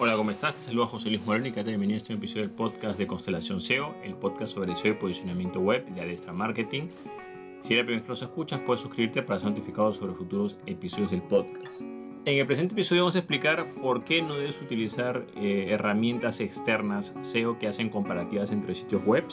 [0.00, 0.54] Hola, ¿cómo estás?
[0.54, 3.60] Te saluda José Luis Moreno y te bienvenido a este episodio del podcast de Constelación
[3.60, 6.88] SEO, el podcast sobre SEO y posicionamiento web de Adestra Marketing.
[7.60, 11.12] Si eres la primera que los escuchas, puedes suscribirte para ser notificado sobre futuros episodios
[11.12, 11.80] del podcast.
[11.80, 17.14] En el presente episodio vamos a explicar por qué no debes utilizar eh, herramientas externas
[17.20, 19.24] SEO que hacen comparativas entre sitios web.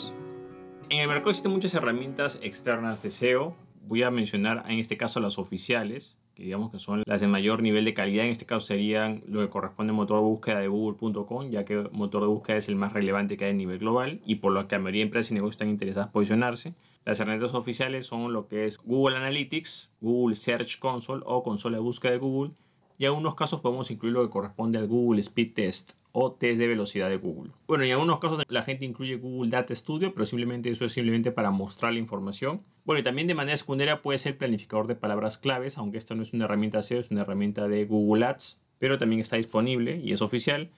[0.89, 3.55] En el mercado existen muchas herramientas externas de SEO.
[3.87, 7.85] Voy a mencionar en este caso las oficiales, digamos que son las de mayor nivel
[7.85, 8.25] de calidad.
[8.25, 11.73] En este caso serían lo que corresponde al motor de búsqueda de google.com, ya que
[11.73, 14.51] el motor de búsqueda es el más relevante que hay a nivel global y por
[14.51, 16.75] lo que la mayoría de empresas y negocios están interesadas en posicionarse.
[17.05, 21.83] Las herramientas oficiales son lo que es Google Analytics, Google Search Console o consola de
[21.83, 22.51] búsqueda de Google.
[23.01, 26.59] Y en algunos casos podemos incluir lo que corresponde al Google Speed Test o test
[26.59, 27.49] de velocidad de Google.
[27.65, 31.31] Bueno, en algunos casos la gente incluye Google Data Studio, pero simplemente eso es simplemente
[31.31, 32.61] para mostrar la información.
[32.85, 36.21] Bueno, y también de manera secundaria puede ser planificador de palabras claves, aunque esta no
[36.21, 40.13] es una herramienta SEO, es una herramienta de Google Ads, pero también está disponible y
[40.13, 40.69] es oficial.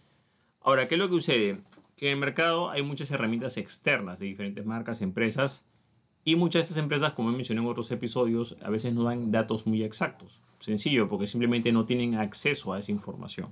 [0.61, 1.57] Ahora, ¿qué es lo que sucede?
[1.97, 5.65] Que en el mercado hay muchas herramientas externas de diferentes marcas, empresas,
[6.25, 9.31] y muchas de estas empresas, como he mencionado en otros episodios, a veces no dan
[9.31, 10.41] datos muy exactos.
[10.59, 13.49] Sencillo, porque simplemente no tienen acceso a esa información.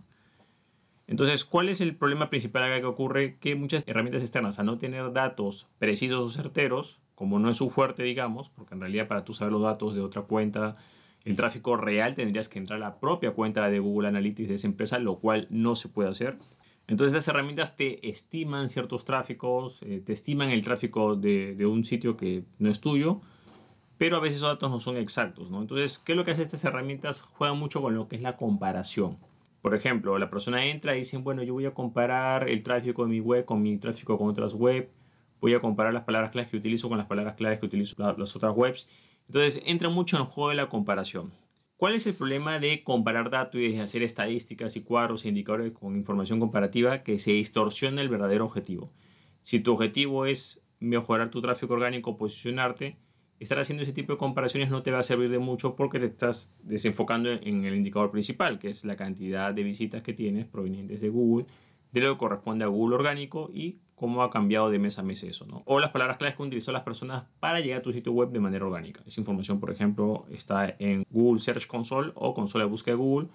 [1.07, 3.37] Entonces, ¿cuál es el problema principal acá que ocurre?
[3.37, 7.69] Que muchas herramientas externas, a no tener datos precisos o certeros, como no es su
[7.69, 10.77] fuerte, digamos, porque en realidad para tú saber los datos de otra cuenta,
[11.25, 14.67] el tráfico real tendrías que entrar a la propia cuenta de Google Analytics de esa
[14.67, 16.37] empresa, lo cual no se puede hacer.
[16.91, 22.17] Entonces las herramientas te estiman ciertos tráficos, eh, te estiman el tráfico de, un sitio
[22.17, 23.21] que no es tuyo,
[23.97, 25.49] pero a veces esos datos no son exactos.
[25.49, 25.61] ¿no?
[25.61, 27.21] Entonces, ¿qué es lo que hacen estas herramientas?
[27.21, 29.15] Juegan mucho con lo que es la comparación.
[29.61, 33.09] Por ejemplo, la persona entra y dice, bueno, yo voy a comparar el tráfico de
[33.09, 34.91] mi web con mi tráfico con otras web,
[35.39, 38.35] voy a comparar las palabras claves que utilizo con las palabras claves que utilizo las
[38.35, 38.89] otras webs.
[39.27, 41.31] Entonces entra mucho en el juego de la comparación.
[41.81, 45.71] ¿Cuál es el problema de comparar datos y de hacer estadísticas y cuadros e indicadores
[45.71, 48.91] con información comparativa que se distorsiona el verdadero objetivo?
[49.41, 52.97] Si tu objetivo es mejorar tu tráfico orgánico, posicionarte,
[53.39, 56.05] estar haciendo ese tipo de comparaciones no te va a servir de mucho porque te
[56.05, 61.01] estás desenfocando en el indicador principal, que es la cantidad de visitas que tienes provenientes
[61.01, 61.47] de Google,
[61.93, 65.21] de lo que corresponde a Google orgánico y cómo ha cambiado de mes a mes
[65.21, 65.61] eso, ¿no?
[65.67, 68.39] O las palabras claves que utilizan las personas para llegar a tu sitio web de
[68.39, 69.03] manera orgánica.
[69.05, 73.27] Esa información, por ejemplo, está en Google Search Console o consola de búsqueda de Google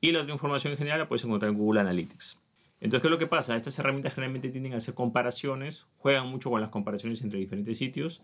[0.00, 2.42] y la otra información en general la puedes encontrar en Google Analytics.
[2.80, 3.54] Entonces, ¿qué es lo que pasa?
[3.54, 8.20] Estas herramientas generalmente tienden a hacer comparaciones, juegan mucho con las comparaciones entre diferentes sitios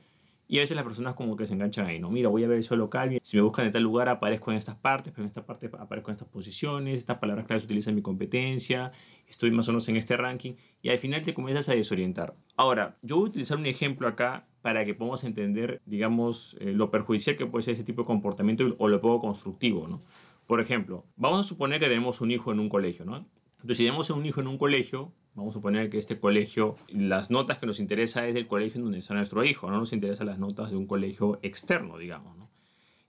[0.49, 2.11] y a veces las personas como que se enganchan ahí, ¿no?
[2.11, 4.77] Mira, voy a ver eso local, si me buscan en tal lugar aparezco en estas
[4.77, 8.93] partes, pero en esta parte aparezco en estas posiciones, estas palabras claves utilizan mi competencia,
[9.27, 12.35] estoy más o menos en este ranking, y al final te comienzas a desorientar.
[12.57, 16.91] Ahora, yo voy a utilizar un ejemplo acá para que podamos entender, digamos, eh, lo
[16.91, 20.01] perjudicial que puede ser ese tipo de comportamiento o lo poco constructivo, ¿no?
[20.47, 23.27] Por ejemplo, vamos a suponer que tenemos un hijo en un colegio, ¿no?
[23.57, 27.31] Entonces, si tenemos un hijo en un colegio, Vamos a suponer que este colegio, las
[27.31, 30.29] notas que nos interesa es del colegio en donde está nuestro hijo, no nos interesan
[30.29, 32.39] las notas de un colegio externo, digamos.
[32.39, 32.51] ¿no?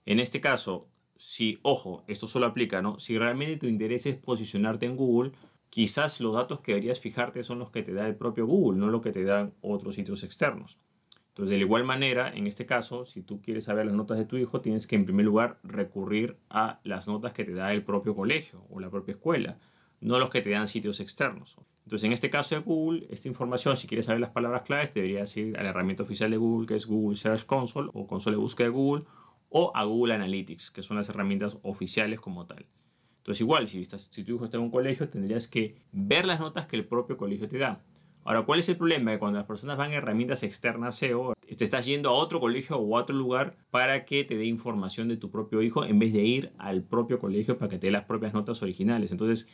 [0.04, 3.00] En este caso, si, ojo, esto solo aplica, ¿no?
[3.00, 5.32] Si realmente tu interés es posicionarte en Google,
[5.70, 8.88] quizás los datos que deberías fijarte son los que te da el propio Google, no
[8.88, 10.78] lo que te dan otros sitios externos.
[11.28, 14.26] Entonces, de la igual manera, en este caso, si tú quieres saber las notas de
[14.26, 17.84] tu hijo, tienes que en primer lugar recurrir a las notas que te da el
[17.84, 19.56] propio colegio o la propia escuela
[20.00, 21.56] no los que te dan sitios externos.
[21.88, 25.34] Entonces, en este caso de Google, esta información, si quieres saber las palabras claves, deberías
[25.38, 28.42] ir a la herramienta oficial de Google, que es Google Search Console o consola de
[28.42, 29.04] búsqueda de Google,
[29.48, 32.66] o a Google Analytics, que son las herramientas oficiales como tal.
[33.16, 36.66] Entonces, igual, si, estás, tu hijo está en un colegio, tendrías que ver las notas
[36.66, 37.82] que el propio colegio te da.
[38.22, 39.12] Ahora, ¿cuál es el problema?
[39.12, 42.76] Que cuando las personas van a herramientas externas SEO, te estás yendo a otro colegio
[42.76, 46.12] o a otro lugar para que te dé información de tu propio hijo en vez
[46.12, 49.10] de ir al propio colegio para que te dé las propias notas originales.
[49.12, 49.48] Entonces,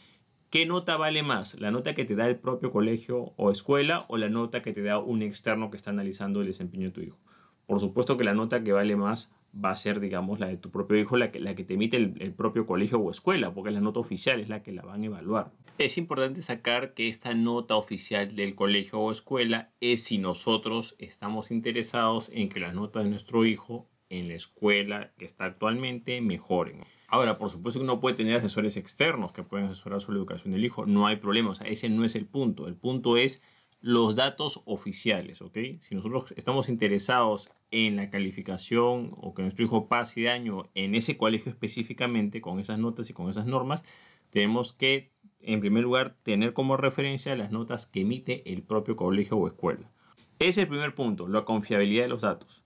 [0.54, 1.58] ¿Qué nota vale más?
[1.58, 4.84] ¿La nota que te da el propio colegio o escuela o la nota que te
[4.84, 7.18] da un externo que está analizando el desempeño de tu hijo?
[7.66, 10.70] Por supuesto que la nota que vale más va a ser, digamos, la de tu
[10.70, 13.72] propio hijo, la que, la que te emite el, el, propio colegio o escuela, porque
[13.72, 15.50] la nota oficial es la que la van a evaluar.
[15.78, 21.50] Es importante sacar que esta nota oficial del colegio o escuela es si nosotros estamos
[21.50, 23.88] interesados en que las notas de nuestro hijo
[24.18, 26.82] en la escuela que está actualmente mejoren.
[27.08, 30.52] Ahora, por supuesto que uno puede tener asesores externos que pueden asesorar sobre la educación
[30.52, 33.42] del hijo, no hay problema, o sea, ese no es el punto, el punto es
[33.80, 35.58] los datos oficiales, ¿ok?
[35.80, 40.94] Si nosotros estamos interesados en la calificación o que nuestro hijo pase de año en
[40.94, 43.84] ese colegio específicamente, con esas notas y con esas normas,
[44.30, 49.36] tenemos que, en primer lugar, tener como referencia las notas que emite el propio colegio
[49.36, 49.90] o escuela.
[50.38, 52.63] Ese es el primer punto, la confiabilidad de los datos.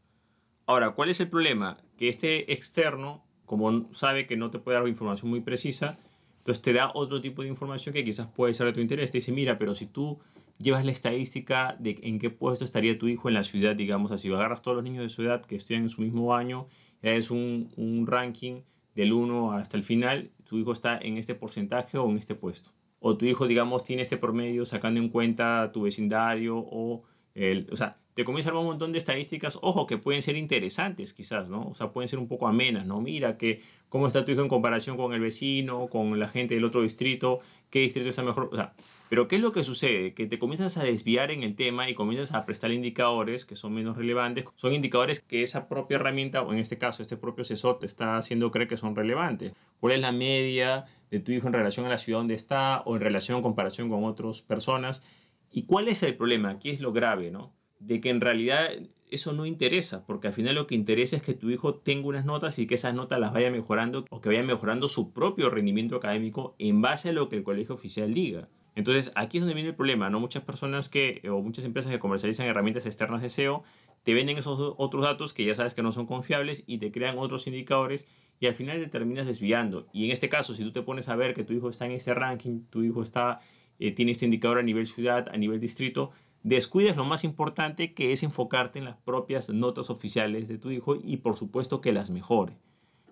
[0.69, 1.79] Ahora, ¿cuál es el problema?
[1.97, 5.99] Que este externo, como sabe que no te puede dar información muy precisa,
[6.37, 9.11] entonces te da otro tipo de información que quizás puede ser de tu interés.
[9.11, 10.19] Te dice, mira, pero si tú
[10.59, 14.31] llevas la estadística de en qué puesto estaría tu hijo en la ciudad, digamos así,
[14.31, 16.67] agarras todos los niños de su edad que estudian en su mismo año,
[17.01, 18.61] es un, un ranking
[18.95, 22.73] del 1 hasta el final, tu hijo está en este porcentaje o en este puesto.
[23.01, 27.05] O tu hijo, digamos, tiene este promedio sacando en cuenta tu vecindario o
[27.39, 27.69] el...
[27.71, 31.15] O sea, te comienza a dar un montón de estadísticas, ojo, que pueden ser interesantes
[31.15, 31.69] quizás, ¿no?
[31.69, 33.01] O sea, pueden ser un poco amenas, ¿no?
[33.01, 36.65] Mira que cómo está tu hijo en comparación con el vecino, con la gente del
[36.65, 37.39] otro distrito,
[37.71, 38.73] qué distrito está mejor, o sea,
[39.09, 40.15] pero ¿qué es lo que sucede?
[40.15, 43.73] Que te comienzas a desviar en el tema y comienzas a prestar indicadores que son
[43.73, 47.79] menos relevantes, son indicadores que esa propia herramienta, o en este caso este propio asesor,
[47.79, 49.53] te está haciendo creer que son relevantes.
[49.79, 52.97] ¿Cuál es la media de tu hijo en relación a la ciudad donde está o
[52.97, 55.05] en relación comparación con otras personas?
[55.51, 56.51] ¿Y cuál es el problema?
[56.51, 57.59] Aquí es lo grave, ¿no?
[57.81, 58.69] de que en realidad
[59.11, 62.25] eso no interesa, porque al final lo que interesa es que tu hijo tenga unas
[62.25, 65.97] notas y que esas notas las vaya mejorando o que vaya mejorando su propio rendimiento
[65.97, 68.49] académico en base a lo que el colegio oficial diga.
[68.75, 70.21] Entonces, aquí es donde viene el problema, ¿no?
[70.21, 73.65] Muchas personas que, o muchas empresas que comercializan herramientas externas de SEO,
[74.05, 77.19] te venden esos otros datos que ya sabes que no son confiables y te crean
[77.19, 78.07] otros indicadores
[78.39, 79.89] y al final te terminas desviando.
[79.93, 81.93] Y en este caso, si tú te pones a ver que tu hijo está en
[81.93, 83.41] este ranking, tu hijo está,
[83.79, 86.11] eh, tiene este indicador a nivel ciudad, a nivel distrito,
[86.43, 90.97] descuides lo más importante que es enfocarte en las propias notas oficiales de tu hijo
[91.03, 92.57] y por supuesto que las mejore.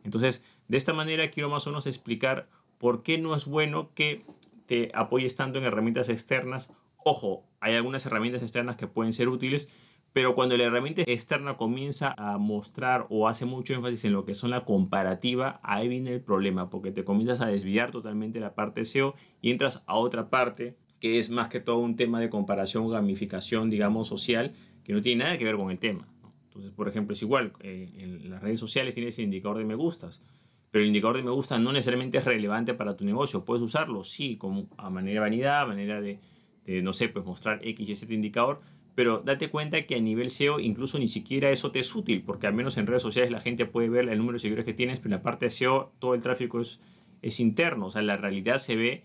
[0.05, 2.49] Entonces, de esta manera quiero más o menos explicar
[2.79, 4.25] por qué no es bueno que
[4.67, 6.73] te apoyes tanto en herramientas externas.
[7.05, 9.69] Ojo, hay algunas herramientas externas que pueden ser útiles,
[10.17, 14.35] pero cuando la herramienta externa comienza a mostrar o hace mucho énfasis en lo que
[14.35, 18.87] son la comparativa, ahí viene el problema, porque te comienzas a desviar totalmente la parte
[18.87, 22.89] SEO y entras a otra parte que es más que todo un tema de comparación,
[22.89, 24.53] gamificación, digamos, social,
[24.85, 26.09] que no tiene nada que ver con el tema.
[26.45, 29.75] Entonces, por ejemplo, es igual, eh, en las redes sociales tienes el indicador de me
[29.75, 30.23] gustas,
[30.71, 33.45] pero el indicador de me gusta no necesariamente es relevante para tu negocio.
[33.45, 36.21] Puedes usarlo, sí, como a manera de vanidad, a manera de,
[36.65, 38.63] de, no sé, pues mostrar X y Z indicador,
[38.97, 42.49] pero date cuenta que a nivel SEO incluso ni siquiera eso te es útil, porque
[42.49, 44.99] al menos en redes sociales la gente puede ver el número de seguidores que tienes,
[44.99, 46.81] pero en la parte de SEO todo el tráfico es,
[47.23, 49.05] es interno, o sea, la realidad se ve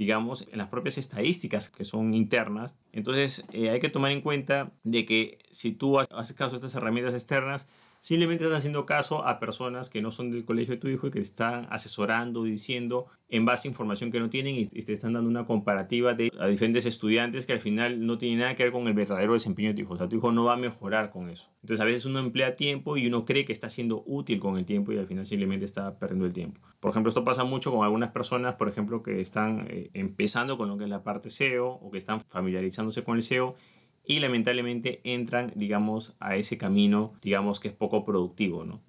[0.00, 2.78] digamos, en las propias estadísticas que son internas.
[2.90, 6.74] Entonces eh, hay que tomar en cuenta de que si tú haces caso a estas
[6.74, 7.68] herramientas externas,
[8.00, 11.10] Simplemente estás haciendo caso a personas que no son del colegio de tu hijo y
[11.10, 15.12] que te están asesorando, diciendo en base a información que no tienen y te están
[15.12, 18.72] dando una comparativa de a diferentes estudiantes que al final no tiene nada que ver
[18.72, 19.94] con el verdadero desempeño de tu hijo.
[19.94, 21.50] O sea, tu hijo no va a mejorar con eso.
[21.62, 24.64] Entonces a veces uno emplea tiempo y uno cree que está siendo útil con el
[24.64, 26.62] tiempo y al final simplemente está perdiendo el tiempo.
[26.80, 30.68] Por ejemplo, esto pasa mucho con algunas personas, por ejemplo, que están eh, empezando con
[30.68, 33.56] lo que es la parte SEO o que están familiarizándose con el SEO
[34.04, 38.80] y lamentablemente entran, digamos, a ese camino, digamos, que es poco productivo, ¿no?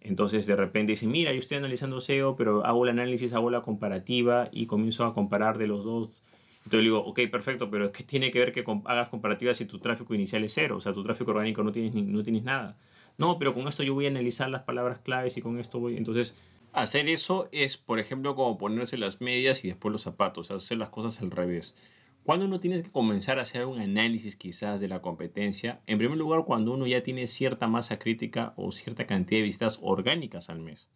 [0.00, 3.60] Entonces de repente dicen, mira, yo estoy analizando SEO, pero hago el análisis, hago la
[3.60, 6.22] comparativa y comienzo a comparar de los dos.
[6.64, 10.14] Entonces digo, ok, perfecto, pero ¿qué tiene que ver que hagas comparativas si tu tráfico
[10.14, 10.76] inicial es cero?
[10.76, 12.78] O sea, tu tráfico orgánico no tienes, no tienes nada.
[13.18, 15.96] No, pero con esto yo voy a analizar las palabras claves y con esto voy...
[15.96, 16.34] Entonces,
[16.72, 20.88] hacer eso es, por ejemplo, como ponerse las medias y después los zapatos, hacer las
[20.88, 21.74] cosas al revés.
[22.24, 26.18] Cuando uno tiene que comenzar a hacer un análisis quizás de la competencia, en primer
[26.18, 30.60] lugar cuando uno ya tiene cierta masa crítica o cierta cantidad de visitas orgánicas al
[30.60, 30.90] mes.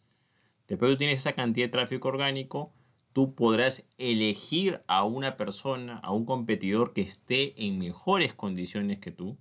[0.69, 2.73] Después que tienes esa cantidad de tráfico orgánico,
[3.12, 9.10] tú podrás elegir a una persona, a un competidor que esté en mejores condiciones que
[9.10, 9.39] tú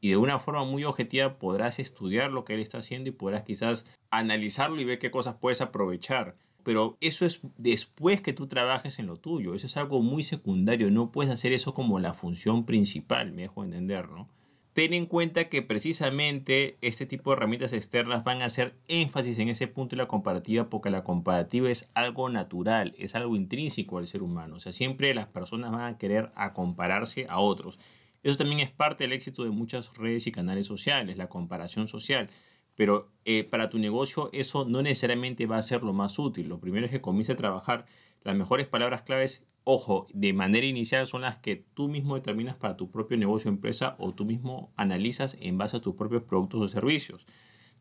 [0.00, 3.42] y de una forma muy objetiva podrás estudiar lo que él está haciendo y podrás
[3.42, 8.98] quizás analizarlo y ver qué cosas puedes aprovechar pero eso es después que tú trabajes
[8.98, 9.54] en lo tuyo.
[9.54, 10.90] Eso es algo muy secundario.
[10.90, 14.28] No puedes hacer eso como la función principal, me dejo entender, ¿no?
[14.72, 19.48] Ten en cuenta que precisamente este tipo de herramientas externas van a hacer énfasis en
[19.48, 24.06] ese punto de la comparativa porque la comparativa es algo natural, es algo intrínseco al
[24.06, 24.56] ser humano.
[24.56, 27.80] O sea, siempre las personas van a querer a compararse a otros.
[28.22, 32.30] Eso también es parte del éxito de muchas redes y canales sociales, la comparación social.
[32.80, 36.48] Pero eh, para tu negocio eso no necesariamente va a ser lo más útil.
[36.48, 37.84] Lo primero es que comience a trabajar
[38.22, 39.44] las mejores palabras claves.
[39.64, 43.52] Ojo, de manera inicial son las que tú mismo determinas para tu propio negocio o
[43.52, 47.26] empresa o tú mismo analizas en base a tus propios productos o servicios.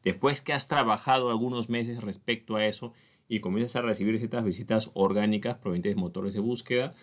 [0.03, 2.91] Después que has trabajado algunos meses respecto a eso
[3.29, 6.93] y comienzas a recibir ciertas visitas orgánicas provenientes de motores de búsqueda,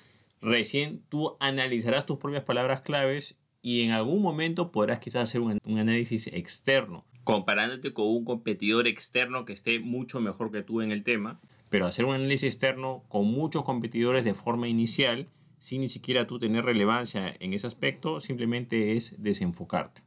[0.42, 5.56] recién tú analizarás tus propias palabras claves y en algún momento podrás quizás hacer un,
[5.64, 10.92] un análisis externo comparándote con un competidor externo que esté mucho mejor que tú en
[10.92, 15.26] el tema, pero hacer un análisis externo con muchos competidores de forma inicial,
[15.58, 20.02] sin ni siquiera tú tener relevancia en ese aspecto, simplemente es desenfocarte.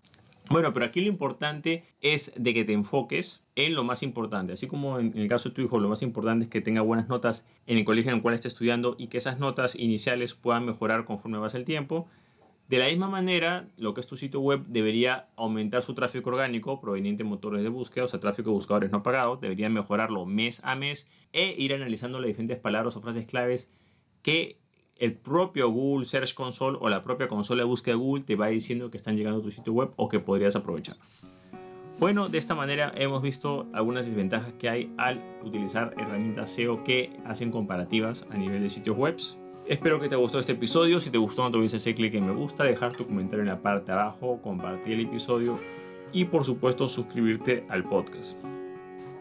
[0.50, 4.54] Bueno, pero aquí lo importante es de que te enfoques en lo más importante.
[4.54, 7.10] Así como en el caso de tu hijo, lo más importante es que tenga buenas
[7.10, 10.66] notas en el colegio en el cual esté estudiando y que esas notas iniciales puedan
[10.66, 12.08] mejorar conforme pasa el tiempo.
[12.70, 16.80] De la misma manera, lo que es tu sitio web debería aumentar su tráfico orgánico
[16.80, 20.62] proveniente de motores de búsqueda, o sea, tráfico de buscadores no pagados, debería mejorarlo mes
[20.64, 23.70] a mes e ir analizando las diferentes palabras o frases claves
[24.22, 24.60] que
[24.98, 28.92] el propio Google Search Console o la propia consola de búsqueda Google te va diciendo
[28.92, 30.96] que están llegando a tu sitio web o que podrías aprovechar.
[32.00, 37.18] Bueno, de esta manera hemos visto algunas desventajas que hay al utilizar herramientas SEO que
[37.26, 39.18] hacen comparativas a nivel de sitios web.
[39.70, 41.00] Espero que te gustado este episodio.
[41.00, 43.50] Si te gustó, no te olvides hacer clic en me gusta, dejar tu comentario en
[43.50, 45.60] la parte de abajo, compartir el episodio
[46.12, 48.40] y por supuesto suscribirte al podcast.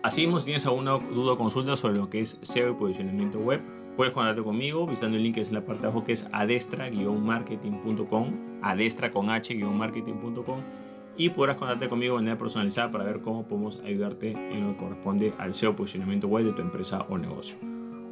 [0.03, 3.39] Así mismo, si tienes alguna duda o consulta sobre lo que es SEO y posicionamiento
[3.39, 3.61] web,
[3.95, 6.29] Puedes contactarte conmigo visitando el link que es en la parte de abajo que es
[6.31, 10.61] adestra-marketing.com, adestra con h-marketing.com
[11.17, 14.77] y podrás contactarte conmigo de manera personalizada para ver cómo podemos ayudarte en lo que
[14.85, 17.59] corresponde al SEO posicionamiento web de tu empresa o negocio.